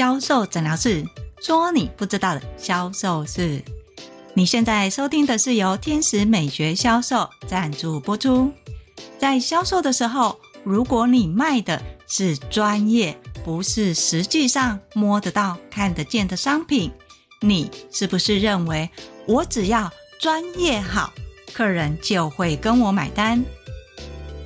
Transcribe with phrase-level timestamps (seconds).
[0.00, 1.04] 销售诊疗室，
[1.42, 3.62] 说你不知道的销售事。
[4.32, 8.50] 你现在收听的是由天使美学销售赞助播出。
[9.18, 16.90] 在销售的时候，如果你卖的是专业，不是实际上摸得到、看得见的商品，
[17.42, 18.88] 你是不是认为
[19.26, 21.12] 我只要专业好，
[21.52, 23.44] 客人就会跟我买单？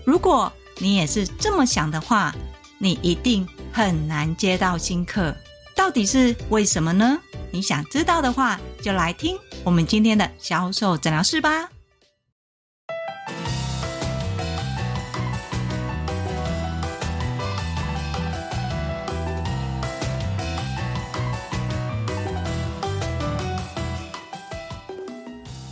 [0.04, 2.34] 如果你也是这么想的话，
[2.80, 5.34] 你一定很难接到新客。
[5.74, 7.18] 到底是为什么呢？
[7.50, 11.68] 你想知道的话，就来听我们今天的销售诊疗室吧。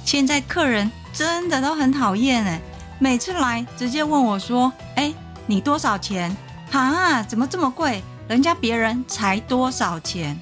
[0.05, 2.61] 现在客人真的都很讨厌哎，
[2.99, 5.15] 每次来直接问我说：“哎，
[5.47, 6.37] 你多少钱？
[6.81, 8.03] 啊，怎么这么贵？
[8.29, 10.39] 人家别人才多少钱？”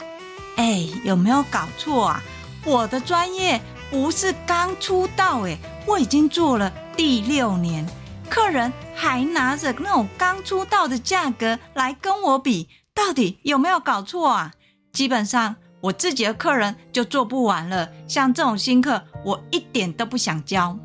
[0.57, 2.23] 哎，有没有搞错啊？
[2.65, 3.61] 我的专业
[3.91, 7.87] 不是刚出道哎，我已经做了第六年，
[8.29, 14.53] 客人还拿着那种刚出道的价格来跟我比，到底有没有搞错啊？
[14.93, 20.79] 基本上我自己的客人就做不完了，像这种新客，我一点都不想教。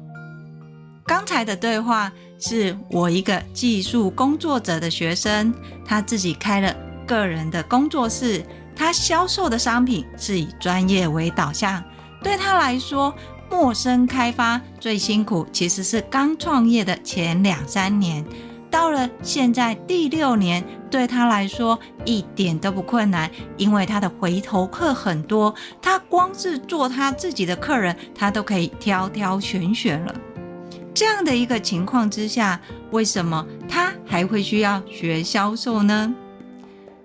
[1.06, 2.12] 刚才的对话
[2.48, 5.52] 是我一个技术工作者的学生，
[5.84, 6.72] 他自己开了
[7.08, 8.46] 个人的工作室。
[8.76, 11.84] 他销售的商品是以专业为导向，
[12.22, 13.12] 对他来说，
[13.50, 18.24] 陌生开发最辛苦，其实是刚创业的前两三年。
[18.70, 30.14] 到了现在第六年，对他来说一点都不困难，因为他的回头客很多，他光是做他自己的客人，他都可以挑挑选选了。
[30.96, 32.58] 这样的一个情况之下，
[32.92, 36.16] 为什么他还会需要学销售呢？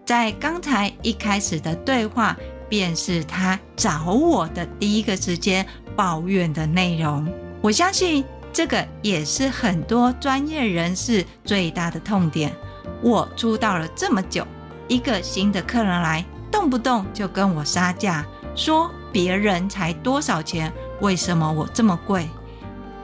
[0.07, 2.37] 在刚才一开始的对话，
[2.69, 7.27] 便是他找我的第一个时间抱怨的内容。
[7.61, 12.55] 我相信这个也是很多专业人士最大的痛点。
[13.03, 14.47] 我出道了这么久，
[14.87, 18.25] 一个新的客人来，动不动就跟我杀价，
[18.55, 22.29] 说别人才多少钱，为什么我这么贵？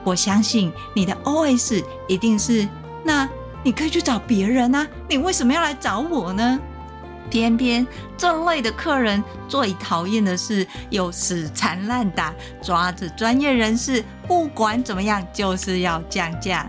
[0.07, 2.65] 我相信你的 OS 一定是：
[3.03, 3.27] 那
[3.61, 6.57] 你可以去找别人啊，你为什么要来找我呢？
[7.29, 7.85] 偏偏
[8.15, 16.65] 这类的客人最讨厌的是有死缠烂打，抓着专业人士，不管怎么样就是要降价。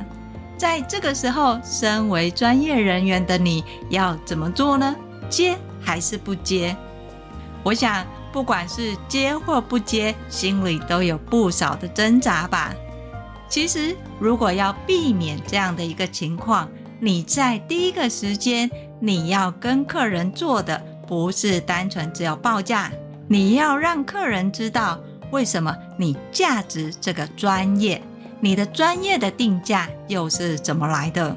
[0.56, 4.96] 在这个时候，身为专业人员的你要怎么做呢？
[5.30, 6.76] 接还是不接？
[7.62, 12.74] 我想，不管是接或不接，心里都有不少的挣扎吧。
[13.48, 16.68] 其实，如果要避免这样的一个情况，
[17.00, 18.70] 你在第一个时间。
[19.00, 22.90] 你要跟客人做的不是单纯只有报价，
[23.28, 24.98] 你要让客人知道
[25.30, 28.02] 为什么你价值这个专业，
[28.40, 31.36] 你的专业的定价又是怎么来的？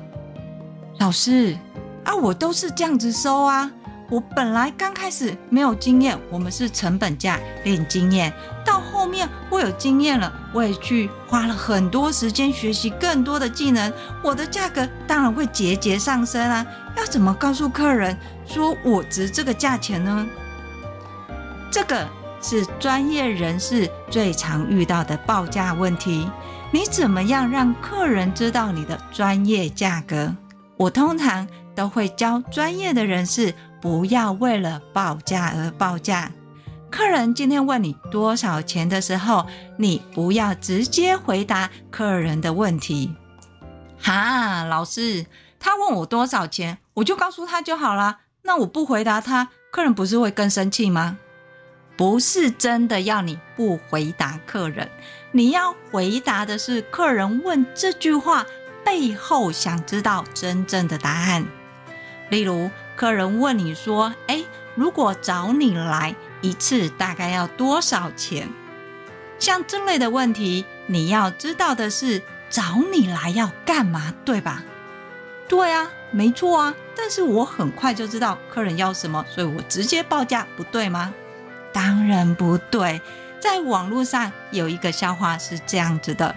[0.97, 1.55] 老师
[2.03, 3.71] 啊，我都是这样子收啊。
[4.11, 8.31] 我本来刚开始没有经验，我们是成本价练经验。
[8.65, 13.91] 到后面我有经验了，我也去花了很多时间学习更多的技能，
[14.21, 16.65] 我的价格当然会节节上升啊。
[16.97, 20.27] 要怎么告诉客人说我值这个价钱呢？
[21.71, 22.05] 这个
[22.41, 26.29] 是专业人士最常遇到的报价问题。
[26.69, 30.35] 你怎么样让客人知道你的专业价格？
[30.75, 33.55] 我通常都会教专业的人士。
[33.81, 36.31] 不要为了报价而报价。
[36.91, 39.47] 客人今天问你多少钱的时候，
[39.77, 43.15] 你不要直接回答客人的问题。
[43.99, 45.25] 哈，老师，
[45.59, 48.19] 他问我多少钱，我就告诉他就好了。
[48.43, 51.17] 那我不回答他，客人不是会更生气吗？
[51.97, 54.89] 不是真的要你不回答客人，
[55.31, 58.45] 你要回答的是客人问这句话
[58.83, 61.45] 背后想知道真正的答案。
[62.29, 62.69] 例如。
[63.01, 64.45] 客人问你说：“哎，
[64.75, 68.47] 如果找你来一次，大概要多少钱？”
[69.39, 72.21] 像这类的问题，你要知道的是，
[72.51, 74.61] 找你来要干嘛，对吧？
[75.47, 76.75] 对啊，没错啊。
[76.95, 81.11] 但是我很快就知道客人要什么，所以我直接报价，不对吗？
[81.73, 83.01] 当然不对。
[83.39, 86.35] 在网络上有一个笑话是这样子的。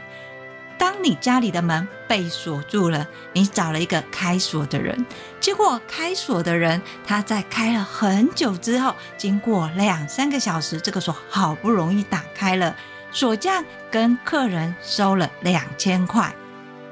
[0.78, 5.04] 当你家里的门被锁住了，你找了一个开锁的人，
[5.40, 12.74] 结果开锁的人他在开了很久之后，经过两三个小时，这个锁好不容易打开了，
[13.10, 16.34] 锁匠跟客人收了两千块，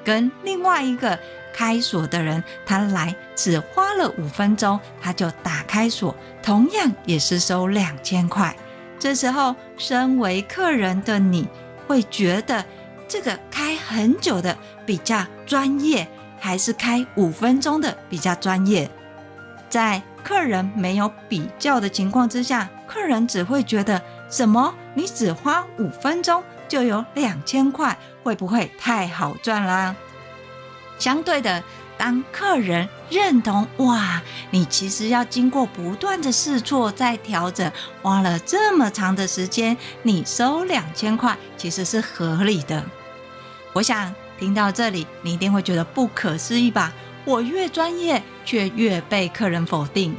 [0.05, 1.19] 跟另外一个
[1.53, 8.57] 开锁的人，他来只花了五分钟，他就打开锁，同样也是收两千块。
[8.99, 11.49] 这时候，身为客人的你
[11.89, 12.65] 会觉得
[13.13, 14.57] 这个开很久的
[14.87, 16.09] 比较专业，
[16.41, 18.91] 还是开五分钟的比较专业？
[19.69, 24.01] 在客人没有比较的情况之下，客人只会觉得
[24.31, 24.75] 什么？
[24.95, 29.95] 你只花五分钟就有两千块，会不会太好赚啦？
[30.99, 31.63] 相对的。
[31.99, 37.71] 当客人认同，哇，你其实要经过不断的试错再调整，
[38.01, 42.83] 花了这么长的时间，你收两千块其实是合理的。
[43.73, 46.93] 我想听到这里，你一定会觉得不可思议吧？
[47.25, 50.15] 我越专业，却越被客人否定。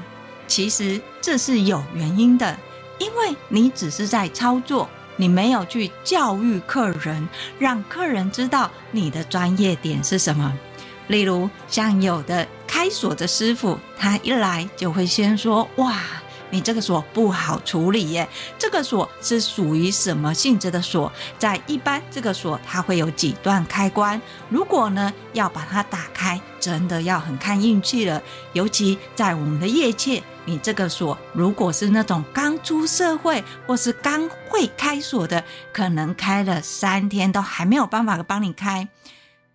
[0.48, 2.58] 其实这是有原因的，
[2.98, 7.28] 因为你只是在操作，你没有去教育客人，
[7.60, 10.58] 让客人知道你的专业点是什么。
[11.08, 16.02] 例如，像有的开锁的师傅，他一来就会先说：“哇，
[16.54, 18.30] 你这个锁不好处理耶，
[18.60, 21.12] 这个锁是属于什么性质的锁？
[21.40, 28.22] 在一般这个锁它会有几段开关，如果呢要把它打开，真的要很看运气了。
[28.52, 38.88] 尤其在我们的业界，你这个锁如果是那种刚出社会或是刚会开锁的，可能开了三天都还没有办法帮你开。”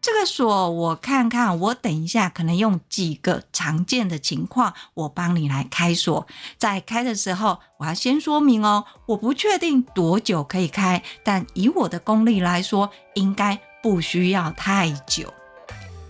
[0.00, 6.26] 这个锁我看看，我等一下可能用几个常见的情况，我帮你来开锁。
[6.56, 15.34] 在开的时候，我要先说明哦，我不确定多久可以开，但以我的功力来说，应该不需要太久。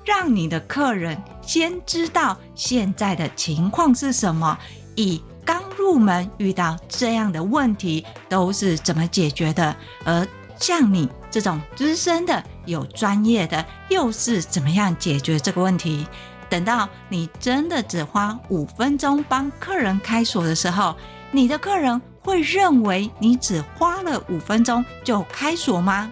[0.04, 4.58] 让你的客人先知道现在的情况是什么，
[4.96, 9.74] 以刚入门遇到这样的问题都是怎么解决的，
[10.04, 10.26] 而
[10.60, 16.06] 像你这种资深的、有专业的，又是怎么样解决这个问题？
[16.48, 20.94] 等到你真的只花五分钟帮客人开锁的时候，
[21.30, 26.10] 你的客人会认为你只花了五分钟就开锁吗？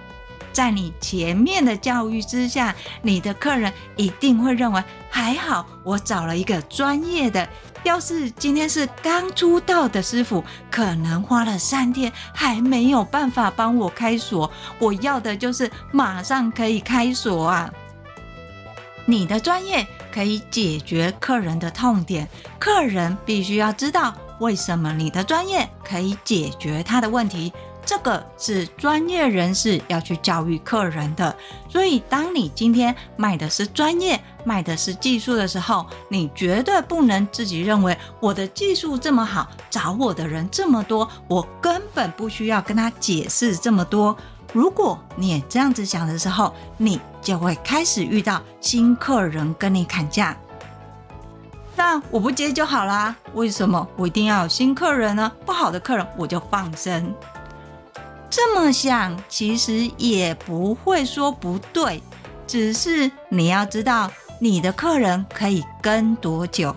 [0.52, 7.46] 在你前面的教育之下，你的客人一定会认为还好，我找了一个专业的。
[7.86, 10.42] 要是今天是刚出道的师傅，
[10.72, 14.50] 可能花了三天还没有办法帮我开锁。
[14.80, 17.72] 我要的就是马上可以开锁啊！
[19.04, 22.28] 你的专业可以解决客人的痛点，
[22.58, 27.52] 客人必须要知道为什么你的专业可以解决他的问题。
[27.86, 31.34] 这个是专业人士要去教育客人的，
[31.68, 44.16] 所以当你今天卖的是专业、卖的是技术的时候，你绝对不能自己认为我的技术这么好，找我的人这么多，我根本不需要跟他解释这么多。
[44.52, 50.36] 如果你也这样子想的时候，你就会开始遇到新客人跟你砍价。
[51.76, 55.30] 那我不接就好啦，为什么我一定要有新客人呢？
[55.44, 57.14] 不好的客人我就放生。
[58.36, 62.02] 这么想，其实也不会说不对，
[62.46, 66.76] 只是你要知道你的客人可以跟多久。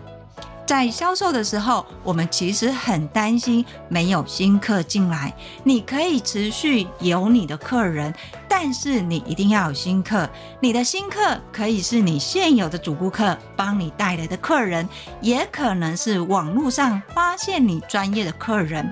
[0.66, 5.36] 在销售的时候，我们其实很担心没有新客进来。
[5.66, 8.16] 你可以持续有你的客人，
[8.48, 10.30] 但是你一定要有新客。
[10.62, 14.88] 你的新客可以是你现有的主顾客帮你带来的客人，
[15.20, 18.90] 也可能是网络上发现你专业的客人。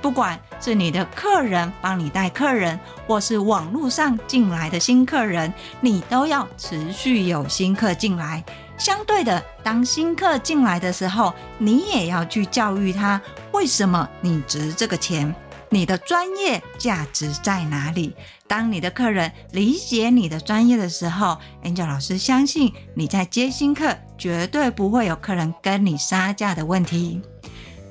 [0.00, 5.52] 不管是你的客人帮你带客人，或是网络上进来的新客人，
[5.82, 8.42] 你都要持续有新客进来。
[8.78, 13.20] 相对的，当新客进来的时候，你也要去教育他，
[13.52, 15.34] 为什么你值这个钱，
[15.68, 18.16] 你的专业价值在哪里？
[18.48, 27.20] 当你的客人理解你的专业的时候，Angel 老师相信你在接新客，绝对不会有客人跟你杀价的问题。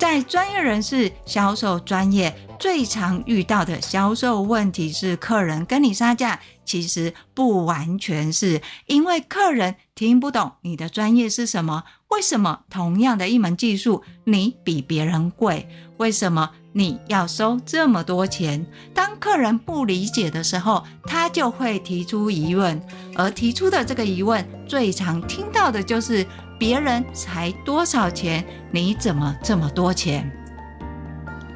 [0.03, 11.85] 在专业人士销售专业最常遇到的销售问题是，客人跟你杀价，其实不完全是因为客人听不懂你的专业是什么。
[12.09, 15.69] 为什么同样的一门技术，你比别人贵？
[15.95, 18.67] 为什么你要收这么多钱？
[18.93, 26.27] 当客人不理解的时候，他就会提出疑问，而提出的这个疑问，最常听到的就是。
[26.57, 28.45] 别人才多少钱？
[28.71, 30.31] 你怎么这么多钱？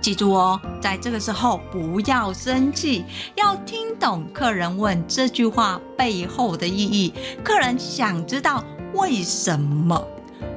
[0.01, 3.03] 记住哦，在这个时候不要生气，
[3.35, 7.13] 要听懂客人问这句话背后的意义。
[7.43, 8.63] 客人想知道
[8.93, 10.07] 为什么？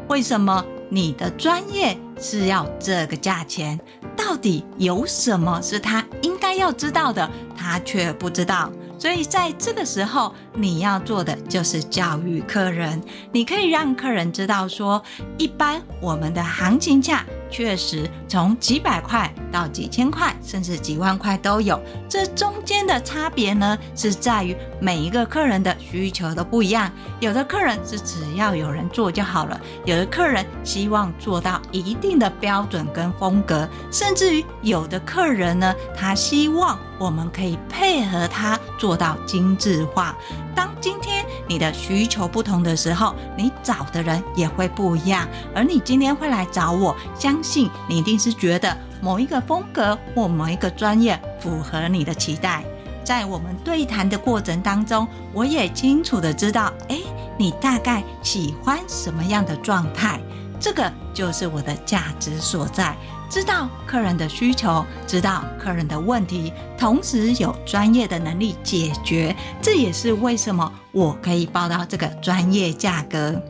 [0.09, 3.81] 为什么你的专业是要这个价钱？
[4.17, 8.71] 到底有什么是他应该要知道的，他却不知道？
[9.01, 13.03] 所以在这个时候，你要做的就是教育客人。
[13.33, 15.03] 你可以让客人知道说，
[15.39, 21.81] 一般我们的行情价确实从几百块到几千块，甚至几万块都有。
[22.09, 26.91] 这中间的差别呢，是在于每一个客人的需求都不一样。
[27.21, 36.79] 有的客人是只要有人做就好了，有的客人希望做到一定的标准跟风格，甚至于有的客人呢，他希望。
[37.01, 40.15] 我们可以配合他做到精致化。
[40.55, 45.27] 当今天你的需求不同的时候，你找的人也会不一样。
[45.55, 52.65] 而你今天会来找我，相信你一定是觉得某一个风格或某一个专业符合你的期待。
[53.03, 57.01] 在我们对谈的过程当中，我也清楚的知道，诶，
[57.39, 60.21] 你大概喜欢什么样的状态。
[60.61, 62.95] 这个就是我的价值所在。
[63.31, 73.41] 知道客人的需求，知道客人的问题，同时有专业的能力解决，这也是为什么我可以报到这个专业价格，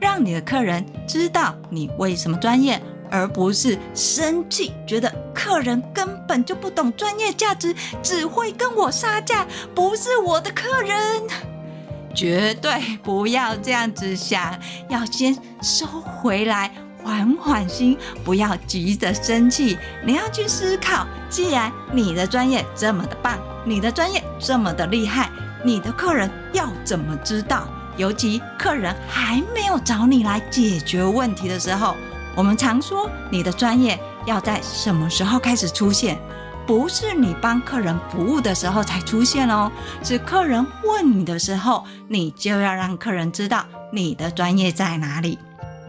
[0.00, 11.22] 让你的客人知道你为什么专业，而不是生气，觉得客人根本就不懂专业价值，只会跟我杀价，不是我的客人，
[12.14, 14.58] 绝对不要这样子想，
[14.88, 16.70] 要先收回来。
[17.04, 19.78] 缓缓心，不要急着生气。
[20.04, 25.30] 你要去思考，既然你的专业这么的棒，你的专业这么的厉害，
[25.64, 27.68] 你的客人要怎么知道？
[27.96, 31.94] 尤其客人还没有找你来解决问题的时候，
[32.36, 36.18] 我们常说你的专业要在什么时候开始出现？
[36.66, 39.70] 不是你帮客人服务的时候才出现哦，
[40.02, 45.38] 是客人问你的时候，你就要让客人知道你的专业在哪里。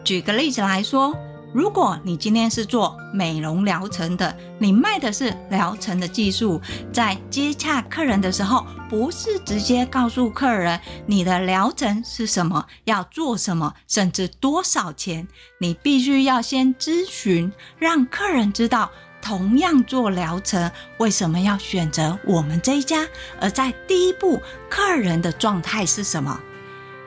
[0.04, 1.14] 举个例子来说，
[1.54, 6.62] 如果你今天是做美容疗程的，你卖的是疗程的技术，
[6.92, 15.28] 在接洽客人的时候，不是直接告诉客人你的疗程是什么，要做什么，甚至多少钱，
[15.60, 23.08] 你必须要先咨询，让客人知道同样做疗程，为什么要选择我们这一家，
[23.40, 24.40] 而在第一步，
[24.70, 26.40] 客人的状态是什么，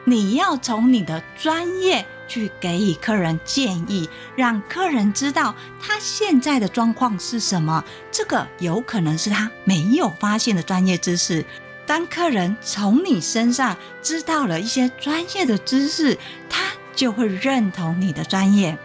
[0.04, 2.04] 你要从你的专业。
[2.30, 7.84] 去给予客人建议，让客人知道他现在的状况是什么。
[8.12, 11.44] 这个有可能是他没有发现的专业知识。
[11.84, 16.16] 当客人从你身上知道了一些专业的知识，
[16.48, 18.78] 他就会认同你的专业。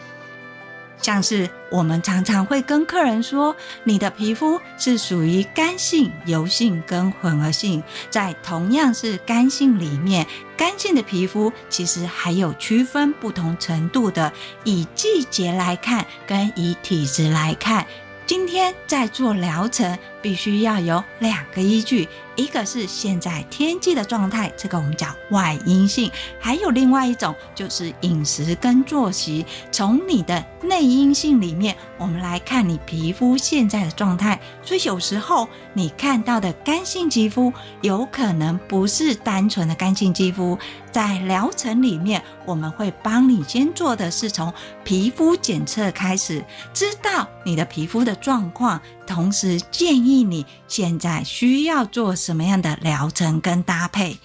[1.05, 10.25] 像是我们常常会跟客人说，你的皮肤是属于干性、油性跟混合性，在同样是干性里面，
[10.57, 14.33] 干性的皮肤其实还有区分不同程度的，
[14.63, 17.85] 以季节来看，跟以体质来看。
[18.25, 29.45] 今天在做疗程，必须要有两个依据，一个是现在天气的状态，这个我们叫外因性；还有另外一种就是饮食跟作息。
[29.71, 34.39] 从你的内因性里面，我们来看你皮肤现在的状态。
[34.63, 40.57] 所以有时候你看到的干性肌肤，有可能不是单纯的干性肌肤。
[40.95, 44.53] 在疗程里面，我们会帮你先做的是从
[44.85, 46.41] 皮肤检测开始，
[46.73, 54.17] 知道你的皮肤的状况，同时建议你现在需要做什么样的疗程跟搭配。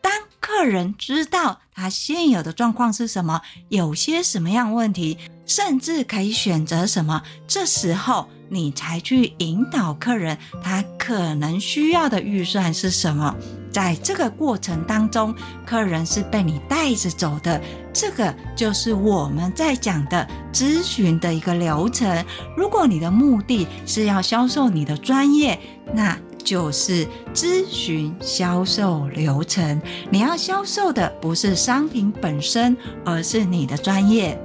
[0.00, 13.34] 当客人知道他现有的状况是什么，有些什么样问题，甚至可以选择什么，这时候你才去引导客人，他可能需要的预算是什么。
[13.72, 15.34] 在这个过程当中，
[15.66, 17.60] 客人是被你带着走的，
[17.92, 22.24] 这个就是我们在讲的咨询的一个流程。
[22.56, 25.58] 如果你的目的是要销售你的专业，
[25.92, 29.82] 那就是咨询销售流程。
[30.08, 34.40] 你要销售的不是商品本身，而是你的专业。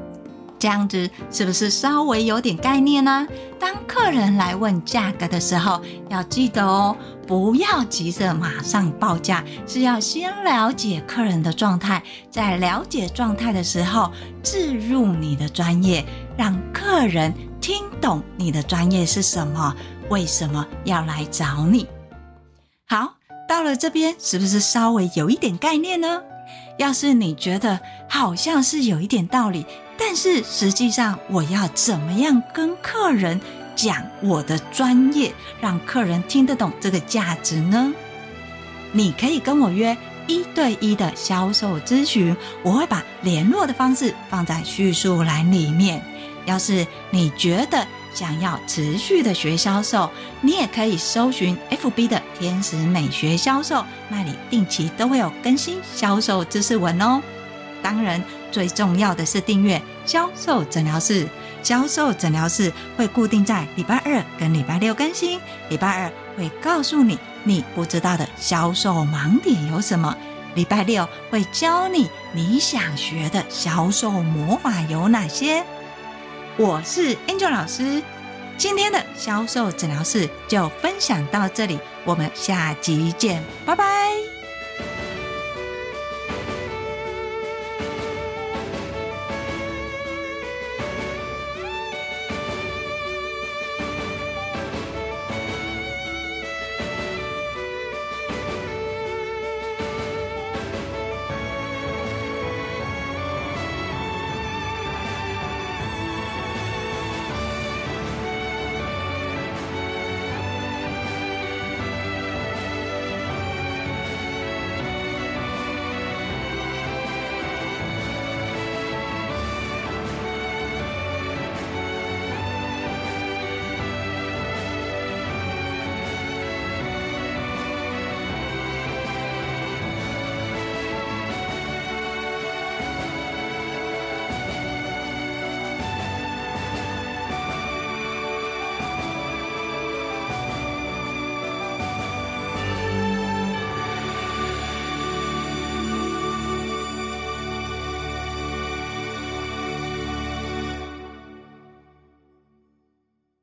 [0.59, 3.25] 这样子是不是稍微有点概念呢？
[3.57, 14.11] 当客人来问价格的时候，要记得哦，不要急着马上报价，是要先了解客人的状态，在了解状态的时候，
[14.43, 16.05] 置入你的专业，
[16.37, 19.73] 让客人听懂你的专业是什么，
[20.09, 21.87] 为什么要来找你。
[22.85, 23.13] 好，
[23.47, 26.21] 到了这边，是不是稍微有一点概念呢？
[26.77, 29.65] 要是你觉得好像是有一点道理，
[29.99, 33.39] 但是实际上我要怎么样跟客人
[33.75, 37.93] 讲我的专业，让客人听得懂这个价值呢？
[38.91, 46.01] 你可以跟我约一对一的销售咨询，我会把联络的方式放在叙述栏里面。
[46.45, 50.09] 要是你觉得想要持续的学销售，
[50.41, 57.21] 你也可以搜寻 FB 的天使美学销售，那里定期都会有更新销售知识文哦。
[57.83, 61.27] 当然，最重要的是订阅销售诊疗室。
[61.61, 65.39] 销售诊疗室会固定在礼拜二跟礼拜六更新。
[65.69, 70.15] 礼拜二会告诉你你不知道的销售盲点有什么，
[70.55, 75.63] 礼拜六会教你你想学的销售魔法有哪些。
[76.57, 78.01] 我是 Angel 老师，
[78.57, 84.28] 今天的销售诊疗室就分享到这里，我们下集见，拜拜。